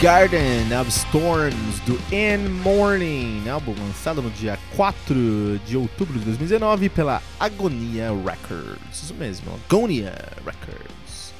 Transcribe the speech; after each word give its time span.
Garden 0.00 0.72
of 0.80 0.88
Storms 0.88 1.80
do 1.84 1.98
In 2.14 2.48
Morning, 2.62 3.48
álbum 3.48 3.74
lançado 3.76 4.22
no 4.22 4.30
dia 4.30 4.56
4 4.76 5.58
de 5.66 5.76
outubro 5.76 6.16
de 6.16 6.24
2019 6.24 6.88
pela 6.88 7.20
Agonia 7.40 8.10
Records. 8.24 9.02
Isso 9.02 9.14
mesmo, 9.14 9.52
Agonia 9.52 10.14
Records. 10.46 11.34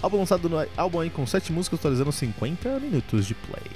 Álbum 0.00 0.18
lançado 0.18 0.48
no 0.48 0.64
álbum 0.76 1.00
aí 1.00 1.10
com 1.10 1.26
7 1.26 1.52
músicas, 1.52 1.80
atualizando 1.80 2.12
50 2.12 2.78
minutos 2.78 3.26
de 3.26 3.34
play. 3.34 3.66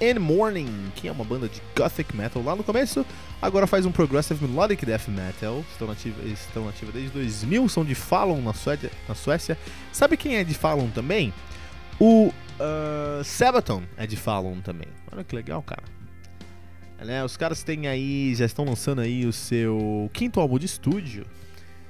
In 0.00 0.18
Morning, 0.18 0.90
que 0.96 1.06
é 1.06 1.12
uma 1.12 1.24
banda 1.24 1.48
de 1.48 1.62
gothic 1.76 2.16
metal 2.16 2.42
lá 2.42 2.56
no 2.56 2.64
começo, 2.64 3.06
agora 3.40 3.68
faz 3.68 3.86
um 3.86 3.92
progressive 3.92 4.44
melodic 4.44 4.84
death 4.84 5.06
metal. 5.06 5.64
Estão 5.70 5.86
nativa, 5.86 6.24
estão 6.24 6.64
nativa 6.64 6.90
desde 6.90 7.10
2000, 7.10 7.68
são 7.68 7.84
de 7.84 7.94
Fallon 7.94 8.40
na 8.40 8.52
Suécia, 8.52 8.90
na 9.08 9.14
Suécia. 9.14 9.56
Sabe 9.92 10.16
quem 10.16 10.38
é 10.38 10.42
de 10.42 10.54
Fallon 10.54 10.88
também? 10.90 11.32
O 12.00 12.32
uh, 12.60 13.24
Sabaton 13.24 13.82
é 13.96 14.06
de 14.06 14.16
Fallon 14.16 14.60
também. 14.60 14.88
Olha 15.10 15.24
que 15.24 15.34
legal, 15.34 15.62
cara. 15.62 15.82
Né, 17.00 17.24
os 17.24 17.36
caras 17.36 17.62
têm 17.62 17.86
aí, 17.86 18.34
já 18.34 18.44
estão 18.44 18.64
lançando 18.64 19.00
aí 19.00 19.24
o 19.24 19.32
seu 19.32 20.10
quinto 20.12 20.40
álbum 20.40 20.58
de 20.58 20.66
estúdio. 20.66 21.24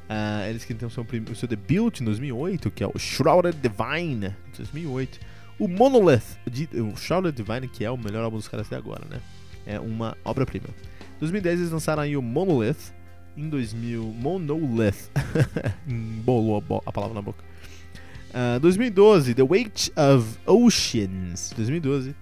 Uh, 0.09 0.49
eles 0.49 0.65
que 0.65 0.75
têm 0.75 0.87
o 0.87 0.91
seu, 0.91 1.07
o 1.31 1.35
seu 1.35 1.49
debut 1.49 2.01
em 2.01 2.05
2008, 2.05 2.71
que 2.71 2.83
é 2.83 2.87
o 2.87 2.99
Shrouded 2.99 3.57
Divine, 3.59 4.35
de 4.53 4.59
2008. 4.59 5.19
O 5.59 5.67
Monolith, 5.67 6.39
de, 6.51 6.69
o 6.81 6.97
Shrouded 6.97 7.35
Divine, 7.35 7.69
que 7.69 7.85
é 7.85 7.91
o 7.91 7.97
melhor 7.97 8.25
álbum 8.25 8.37
dos 8.37 8.49
caras 8.49 8.67
até 8.67 8.77
agora, 8.77 9.05
né? 9.09 9.21
É 9.67 9.81
uma 9.81 10.17
obra-prima. 10.25 10.69
Em 11.17 11.21
2010 11.21 11.61
eles 11.61 11.73
lançaram 11.73 12.03
aí 12.03 12.17
o 12.17 12.23
Monolith. 12.23 12.95
Em 13.37 13.49
2000, 13.49 14.03
Monolith. 14.03 15.11
Bolou 16.25 16.63
a 16.85 16.93
palavra 16.93 17.15
na 17.15 17.23
boca. 17.23 17.45
Uh, 18.29 18.57
ah, 18.57 18.59
2012, 18.61 19.35
The 19.35 19.43
Weight 19.43 19.93
of 19.97 20.39
Oceans, 20.47 21.53
2012. 21.57 22.15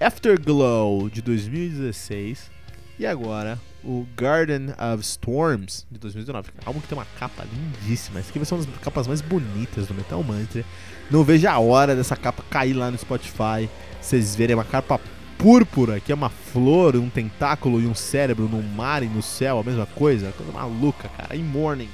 Afterglow, 0.00 1.10
de 1.10 1.20
2016. 1.20 2.50
E 2.98 3.06
agora, 3.06 3.58
o 3.82 4.06
Garden 4.16 4.68
of 4.70 5.02
Storms, 5.02 5.86
de 5.90 5.98
2019. 5.98 6.50
Álbum 6.64 6.80
que 6.80 6.88
tem 6.88 6.96
uma 6.96 7.06
capa 7.18 7.44
lindíssima. 7.44 8.20
Essa 8.20 8.30
aqui 8.30 8.38
vai 8.38 8.46
ser 8.46 8.54
uma 8.54 8.64
das 8.64 8.76
capas 8.78 9.08
mais 9.08 9.20
bonitas 9.20 9.86
do 9.86 9.94
Metal 9.94 10.22
Mantra. 10.22 10.64
Não 11.10 11.24
vejo 11.24 11.48
a 11.48 11.58
hora 11.58 11.96
dessa 11.96 12.14
capa 12.14 12.44
cair 12.48 12.74
lá 12.74 12.90
no 12.90 12.98
Spotify. 12.98 13.68
Vocês 14.00 14.36
verem 14.36 14.54
uma 14.54 14.64
capa 14.64 15.00
púrpura, 15.36 15.98
que 15.98 16.12
é 16.12 16.14
uma 16.14 16.28
flor, 16.28 16.94
um 16.96 17.08
tentáculo 17.08 17.80
e 17.80 17.86
um 17.86 17.94
cérebro 17.94 18.48
no 18.48 18.62
mar 18.62 19.02
e 19.02 19.06
no 19.06 19.22
céu, 19.22 19.58
a 19.58 19.62
mesma 19.62 19.86
coisa. 19.86 20.30
Coisa 20.32 20.52
maluca, 20.52 21.08
cara. 21.08 21.34
In 21.34 21.42
Morning, 21.42 21.88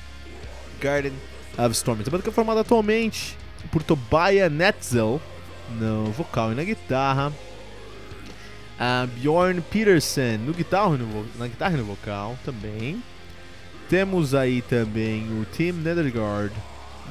Garden 0.81 1.12
of 1.56 1.72
Storms. 1.72 2.06
A 2.06 2.11
banda 2.11 2.22
que 2.22 2.28
é 2.28 2.33
formada 2.33 2.61
atualmente 2.61 3.37
por 3.71 3.83
Tobias 3.83 4.50
Netzel 4.50 5.21
no 5.78 6.12
vocal 6.12 6.53
e 6.53 6.55
na 6.55 6.65
guitarra. 6.65 7.33
Bjorn 9.15 9.61
Peterson 9.62 10.39
no 10.44 10.53
guitarra, 10.53 10.97
no, 10.97 11.27
na 11.39 11.49
guitarra 11.49 11.75
e 11.75 11.77
no 11.78 11.84
vocal 11.84 12.39
também. 12.45 13.03
Temos 13.89 14.34
aí 14.34 14.62
também 14.62 15.22
o 15.41 15.45
Tim 15.47 15.72
Nedergaard 15.72 16.53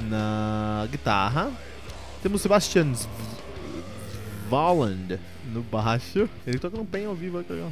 na 0.09 0.87
guitarra. 0.91 1.51
Temos 2.21 2.41
Sebastian 2.41 2.93
Valland 4.49 5.19
no 5.51 5.61
baixo. 5.61 6.29
Ele 6.45 6.59
toca 6.59 6.77
no 6.77 6.83
bem 6.83 7.05
ao 7.05 7.15
vivo, 7.15 7.37
legal. 7.37 7.71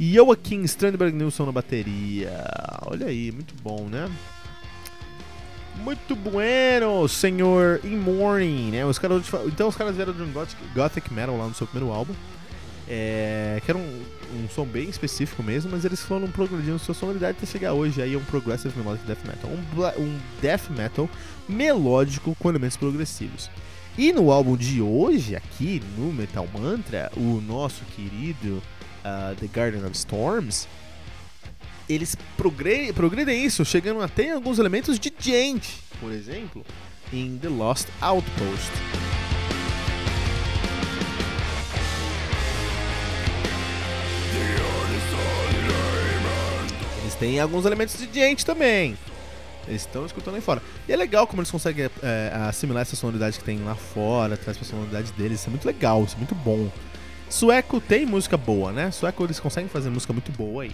E 0.00 0.14
Joaquim 0.14 0.62
Strandberg 0.62 1.16
Nilsson 1.16 1.46
na 1.46 1.52
bateria. 1.52 2.44
Olha 2.84 3.06
aí, 3.06 3.30
muito 3.30 3.54
bom, 3.62 3.86
né? 3.88 4.10
Muito 5.82 6.16
bueno, 6.16 7.06
senhor 7.08 7.80
In 7.84 7.96
Morning, 7.96 8.70
né? 8.70 8.84
Os 8.84 8.98
caras, 8.98 9.22
então 9.46 9.68
os 9.68 9.76
caras 9.76 9.94
vieram 9.94 10.12
de 10.12 10.22
um 10.22 10.32
gothic, 10.32 10.60
gothic 10.74 11.12
metal 11.12 11.36
lá 11.36 11.46
no 11.46 11.54
seu 11.54 11.66
primeiro 11.66 11.92
álbum. 11.94 12.14
É, 12.88 13.60
que 13.64 13.70
era 13.70 13.78
um, 13.78 14.02
um 14.34 14.48
som 14.48 14.64
bem 14.64 14.88
específico 14.88 15.42
mesmo, 15.42 15.72
mas 15.72 15.84
eles 15.84 16.00
foram 16.02 16.28
progredindo 16.28 16.78
sua 16.78 16.94
sonoridade 16.94 17.36
até 17.36 17.44
chegar 17.44 17.72
hoje 17.72 18.00
aí 18.00 18.14
a 18.14 18.18
um 18.18 18.24
progressive 18.24 18.78
melodic 18.78 19.04
death 19.04 19.24
metal, 19.26 19.50
um, 19.50 20.02
um 20.02 20.18
death 20.40 20.70
metal 20.70 21.10
melódico 21.48 22.36
com 22.38 22.48
elementos 22.48 22.76
progressivos. 22.76 23.50
E 23.98 24.12
no 24.12 24.30
álbum 24.30 24.56
de 24.56 24.80
hoje, 24.80 25.34
aqui 25.34 25.82
no 25.96 26.12
Metal 26.12 26.46
Mantra, 26.52 27.10
o 27.16 27.40
nosso 27.40 27.82
querido 27.96 28.62
uh, 29.02 29.34
The 29.34 29.48
Garden 29.52 29.84
of 29.84 29.96
Storms, 29.96 30.68
eles 31.88 32.16
progredem, 32.36 32.92
progredem 32.92 33.44
isso, 33.44 33.64
chegando 33.64 34.02
até 34.02 34.24
em 34.24 34.32
alguns 34.32 34.58
elementos 34.58 34.98
de 34.98 35.12
gente, 35.18 35.80
por 36.00 36.12
exemplo, 36.12 36.64
em 37.12 37.38
The 37.38 37.48
Lost 37.48 37.88
Outpost. 38.00 38.72
Eles 47.02 47.14
têm 47.14 47.40
alguns 47.40 47.64
elementos 47.64 47.96
de 47.96 48.12
gente 48.12 48.44
também. 48.44 48.96
Eles 49.68 49.82
estão 49.82 50.06
escutando 50.06 50.36
aí 50.36 50.40
fora. 50.40 50.62
E 50.88 50.92
é 50.92 50.96
legal 50.96 51.26
como 51.26 51.40
eles 51.40 51.50
conseguem 51.50 51.88
é, 52.02 52.32
assimilar 52.48 52.82
essa 52.82 52.94
sonoridade 52.94 53.38
que 53.38 53.44
tem 53.44 53.58
lá 53.64 53.74
fora, 53.74 54.36
traz 54.36 54.56
pra 54.56 54.66
sonoridade 54.66 55.12
deles. 55.12 55.40
Isso 55.40 55.48
é 55.48 55.50
muito 55.50 55.66
legal, 55.66 56.04
isso 56.04 56.14
é 56.14 56.18
muito 56.18 56.34
bom. 56.34 56.70
Sueco 57.28 57.80
tem 57.80 58.06
música 58.06 58.36
boa, 58.36 58.72
né? 58.72 58.90
Sueco 58.92 59.24
eles 59.24 59.40
conseguem 59.40 59.68
fazer 59.68 59.90
música 59.90 60.12
muito 60.12 60.30
boa 60.30 60.62
aí. 60.62 60.72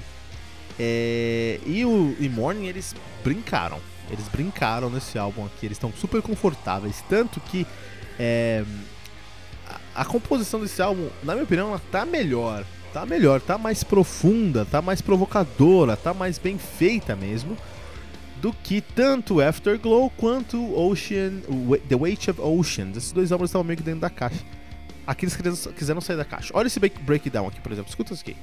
É, 0.79 1.61
e 1.67 1.85
o 1.85 2.17
e 2.19 2.29
Morning 2.29 2.67
eles 2.67 2.95
brincaram. 3.23 3.81
Eles 4.11 4.29
brincaram 4.29 4.91
nesse 4.91 5.19
álbum 5.19 5.47
aqui. 5.47 5.67
Eles 5.67 5.77
estão 5.77 5.93
super 5.93 6.21
confortáveis. 6.23 7.03
Tanto 7.09 7.41
que 7.41 7.67
é, 8.19 8.65
a, 9.95 10.03
a, 10.03 10.05
composição 10.05 10.61
desse 10.61 10.81
álbum, 10.83 11.09
na 11.23 11.33
minha 11.35 11.45
opinião, 11.45 11.69
ela 11.69 11.81
tá 11.91 12.05
melhor. 12.05 12.65
Tá 12.93 13.07
melhor, 13.07 13.41
tá 13.41 13.57
mais 13.57 13.83
profunda, 13.83 14.67
tá 14.67 14.83
mais 14.83 15.01
provocadora, 15.01 15.97
tá 15.97 16.13
mais 16.13 16.37
bem 16.37 16.59
feita 16.59 17.17
mesmo. 17.17 17.57
Do 18.37 18.53
que 18.53 18.83
tanto 18.83 19.41
Afterglow 19.41 20.11
quanto 20.11 20.79
Ocean, 20.79 21.41
The 21.89 21.95
Weight 21.95 22.31
of 22.31 22.41
Oceans. 22.41 22.97
Esses 22.97 23.13
dois 23.13 23.33
álbuns 23.33 23.49
estavam 23.49 23.65
meio 23.65 23.79
que 23.79 23.83
dentro 23.83 24.01
da 24.01 24.11
caixa. 24.11 24.45
Aqui 25.07 25.25
eles 25.25 25.67
quiseram 25.77 26.01
sair 26.01 26.17
da 26.17 26.25
caixa. 26.25 26.51
Olha 26.55 26.67
esse 26.67 26.79
breakdown 26.79 27.49
aqui, 27.49 27.61
por 27.61 27.73
exemplo. 27.73 27.89
Escuta 27.89 28.13
isso 28.13 28.23
aqui. 28.23 28.37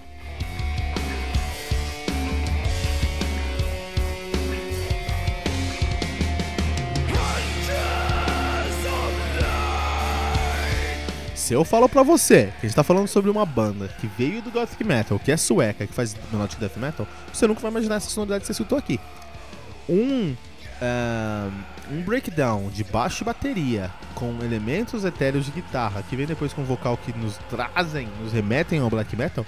Se 11.49 11.55
eu 11.55 11.65
falo 11.65 11.89
pra 11.89 12.03
você 12.03 12.53
que 12.59 12.67
a 12.67 12.69
gente 12.69 12.75
tá 12.75 12.83
falando 12.83 13.07
sobre 13.07 13.31
uma 13.31 13.43
banda 13.43 13.87
que 13.99 14.05
veio 14.05 14.39
do 14.39 14.51
Gothic 14.51 14.83
Metal, 14.83 15.17
que 15.17 15.31
é 15.31 15.35
sueca, 15.35 15.87
que 15.87 15.93
faz 15.95 16.15
Melodic 16.31 16.59
Death 16.59 16.77
Metal, 16.77 17.07
você 17.33 17.47
nunca 17.47 17.59
vai 17.59 17.71
imaginar 17.71 17.95
essa 17.95 18.07
sonoridade 18.07 18.41
que 18.41 18.45
você 18.45 18.51
escutou 18.51 18.77
aqui. 18.77 18.99
Um, 19.89 20.35
uh, 20.79 21.51
um 21.91 22.03
breakdown 22.03 22.69
de 22.69 22.83
baixo 22.83 23.23
e 23.23 23.25
bateria 23.25 23.89
com 24.13 24.37
elementos 24.43 25.03
etéreos 25.03 25.47
de 25.47 25.51
guitarra, 25.51 26.03
que 26.07 26.15
vem 26.15 26.27
depois 26.27 26.53
com 26.53 26.61
um 26.61 26.65
vocal 26.65 26.95
que 26.97 27.11
nos 27.17 27.39
trazem, 27.49 28.07
nos 28.21 28.31
remetem 28.31 28.77
ao 28.77 28.89
black 28.91 29.15
metal, 29.15 29.43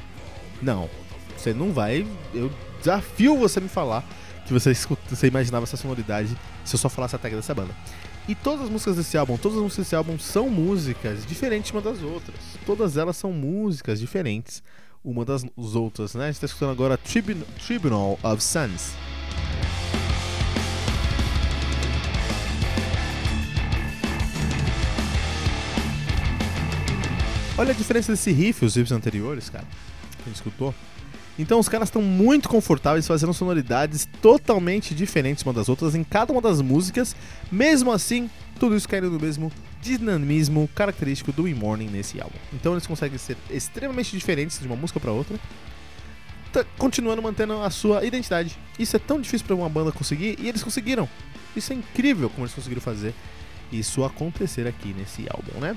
não. 0.60 0.90
Você 1.38 1.54
não 1.54 1.72
vai. 1.72 2.04
Eu 2.34 2.52
desafio 2.80 3.38
você 3.38 3.60
me 3.60 3.70
falar 3.70 4.04
que 4.48 4.52
você, 4.52 4.72
escuta, 4.72 5.04
você 5.08 5.28
imaginava 5.28 5.66
essa 5.66 5.78
sonoridade 5.78 6.36
se 6.66 6.76
eu 6.76 6.80
só 6.80 6.90
falasse 6.90 7.16
a 7.16 7.20
tag 7.20 7.36
dessa 7.36 7.54
banda. 7.54 7.76
E 8.28 8.36
todas 8.36 8.66
as 8.66 8.70
músicas 8.70 8.96
desse 8.98 9.18
álbum, 9.18 9.36
todas 9.36 9.58
as 9.58 9.64
músicas 9.64 9.86
desse 9.86 9.96
álbum 9.96 10.20
são 10.20 10.50
músicas 10.50 11.26
diferentes 11.26 11.72
uma 11.72 11.82
das 11.82 12.02
outras. 12.04 12.36
Todas 12.66 12.96
elas 12.96 13.18
são 13.18 13.34
músicas 13.34 14.00
diferentes 14.00 14.62
uma 15.04 15.26
das 15.26 15.44
outras, 15.56 16.14
né? 16.14 16.26
A 16.26 16.32
gente 16.32 16.40
tá 16.40 16.46
escutando 16.46 16.72
agora 16.72 16.98
Tribun 16.98 17.42
Tribunal 17.66 18.20
of 18.24 18.44
Suns. 18.44 18.94
Olha 27.58 27.72
a 27.72 27.76
diferença 27.76 28.12
desse 28.12 28.32
riff, 28.32 28.64
os 28.64 28.76
riffs 28.76 28.92
anteriores, 28.92 29.50
cara. 29.50 29.66
Que 30.18 30.22
a 30.22 30.26
gente 30.26 30.36
escutou. 30.36 30.74
Então 31.40 31.60
os 31.60 31.70
caras 31.70 31.88
estão 31.88 32.02
muito 32.02 32.50
confortáveis 32.50 33.08
fazendo 33.08 33.34
sonoridades 33.34 34.08
totalmente 34.22 34.94
diferentes 34.94 35.44
uma 35.44 35.54
das 35.54 35.70
outras 35.70 35.96
em 35.96 36.04
cada 36.04 36.32
uma 36.32 36.42
das 36.42 36.62
músicas. 36.62 37.16
Mesmo 37.52 37.92
assim, 37.92 38.30
tudo 38.60 38.76
isso 38.76 38.88
caindo 38.88 39.10
no 39.10 39.20
mesmo 39.20 39.52
dinamismo 39.82 40.70
característico 40.76 41.32
do 41.32 41.48
In 41.48 41.54
Morning 41.54 41.88
nesse 41.88 42.22
álbum. 42.22 42.38
Então 42.54 42.74
eles 42.74 42.86
conseguem 42.86 43.18
ser 43.18 43.38
extremamente 43.50 44.12
diferentes 44.12 44.60
de 44.60 44.68
uma 44.68 44.76
música 44.76 45.00
para 45.00 45.12
outra, 45.12 45.40
continuando 46.78 47.22
mantendo 47.22 47.54
a 47.62 47.70
sua 47.70 48.06
identidade. 48.06 48.58
Isso 48.78 48.96
é 48.96 49.00
tão 49.00 49.20
difícil 49.20 49.48
para 49.48 49.56
uma 49.56 49.70
banda 49.70 49.92
conseguir 49.92 50.38
e 50.40 50.48
eles 50.48 50.62
conseguiram. 50.62 51.10
Isso 51.56 51.74
é 51.74 51.76
incrível 51.76 52.30
como 52.30 52.44
eles 52.46 52.54
conseguiram 52.54 52.82
fazer 52.82 53.14
isso 53.72 54.04
acontecer 54.04 54.68
aqui 54.68 54.94
nesse 54.94 55.26
álbum, 55.30 55.60
né? 55.60 55.76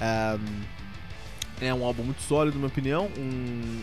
Um, 0.00 1.64
é 1.64 1.72
um 1.72 1.84
álbum 1.84 2.02
muito 2.02 2.22
sólido, 2.22 2.54
na 2.54 2.60
minha 2.60 2.68
opinião. 2.68 3.10
Um, 3.16 3.80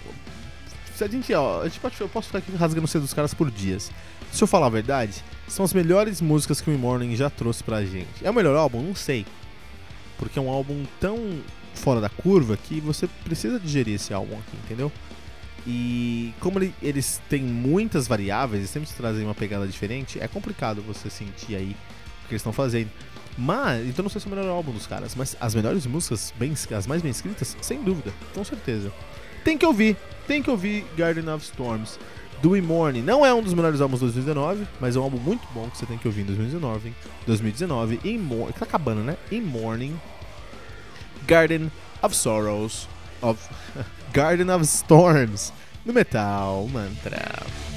se 0.98 1.04
a 1.04 1.08
gente, 1.08 1.32
ó, 1.32 1.62
a 1.62 1.66
gente 1.66 1.80
pode, 1.80 2.02
eu 2.02 2.10
posso 2.10 2.28
ficar 2.28 2.40
aqui 2.40 2.52
rasgando 2.56 2.88
o 2.92 3.00
dos 3.00 3.14
caras 3.14 3.32
por 3.32 3.52
dias. 3.52 3.92
Se 4.32 4.44
eu 4.44 4.48
falar 4.48 4.66
a 4.66 4.70
verdade, 4.70 5.24
são 5.48 5.64
as 5.64 5.72
melhores 5.72 6.20
músicas 6.22 6.60
que 6.60 6.72
o 6.72 6.74
In 6.74 6.78
Morning 6.78 7.16
já 7.16 7.30
trouxe 7.30 7.64
pra 7.64 7.86
gente. 7.86 8.08
É 8.24 8.32
o 8.32 8.34
melhor 8.34 8.56
álbum? 8.56 8.82
Não 8.82 8.96
sei. 8.96 9.24
Porque 10.18 10.40
é 10.40 10.42
um 10.42 10.50
álbum 10.50 10.86
tão 11.00 11.40
fora 11.76 12.02
da 12.02 12.10
curva 12.10 12.58
que 12.58 12.82
você 12.82 13.08
precisa 13.24 13.60
digerir 13.60 13.94
esse 13.94 14.12
álbum 14.12 14.40
aqui, 14.40 14.58
entendeu? 14.66 14.92
E 15.68 16.34
como 16.40 16.58
ele, 16.58 16.74
eles 16.82 17.22
têm 17.30 17.44
muitas 17.44 18.08
variáveis 18.08 18.64
e 18.64 18.68
sempre 18.68 18.90
trazem 18.90 19.24
uma 19.24 19.36
pegada 19.36 19.68
diferente, 19.68 20.20
é 20.20 20.28
complicado 20.28 20.82
você 20.82 21.12
sentir 21.12 21.56
aí 21.56 21.76
o 22.24 22.28
que 22.28 22.34
eles 22.34 22.42
estão 22.42 22.52
fazendo. 22.54 22.90
Mas, 23.38 23.88
então 23.88 24.02
não 24.02 24.10
sei 24.10 24.20
se 24.20 24.28
é 24.28 24.32
o 24.32 24.36
melhor 24.36 24.50
álbum 24.50 24.72
dos 24.72 24.88
caras, 24.88 25.14
mas 25.14 25.38
as 25.40 25.54
melhores 25.54 25.86
músicas, 25.86 26.34
bem, 26.40 26.54
as 26.76 26.88
mais 26.88 27.04
bem 27.04 27.12
escritas, 27.12 27.56
sem 27.62 27.84
dúvida, 27.84 28.12
com 28.34 28.44
certeza. 28.44 28.92
Tem 29.44 29.58
que 29.58 29.66
ouvir, 29.66 29.98
tem 30.28 30.42
que 30.42 30.50
ouvir 30.50 30.86
Garden 30.96 31.30
of 31.30 31.44
Storms 31.44 32.00
do 32.42 32.56
In 32.56 32.62
Morning. 32.62 33.02
Não 33.02 33.26
é 33.26 33.34
um 33.34 33.42
dos 33.42 33.54
melhores 33.54 33.82
álbuns 33.82 34.00
de 34.00 34.06
2019, 34.06 34.68
mas 34.80 34.96
é 34.96 35.00
um 35.00 35.04
álbum 35.04 35.18
muito 35.18 35.48
bom 35.54 35.70
que 35.70 35.78
você 35.78 35.86
tem 35.86 35.98
que 35.98 36.08
ouvir 36.08 36.22
em 36.22 36.26
2019. 36.26 36.94
2019, 37.26 38.00
In 38.04 38.18
Morning. 38.20 38.54
Tá 38.54 38.66
acabando, 38.66 39.02
né? 39.02 39.18
In 39.32 39.42
Morning. 39.42 40.00
Garden 41.26 41.72
of 42.02 42.16
Sorrows. 42.16 42.88
Of 43.22 43.42
Garden 44.14 44.50
of 44.52 44.64
Storms. 44.66 45.52
No 45.86 45.94
Metal 45.94 46.68
Mantra. 46.68 47.77